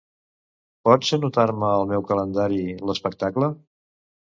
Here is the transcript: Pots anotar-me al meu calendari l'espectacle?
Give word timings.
Pots 0.89 1.11
anotar-me 1.17 1.69
al 1.75 1.85
meu 1.93 2.07
calendari 2.09 2.59
l'espectacle? 2.91 3.53